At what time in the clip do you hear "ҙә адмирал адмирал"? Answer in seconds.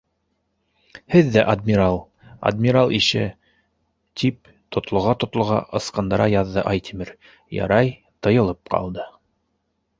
1.35-2.93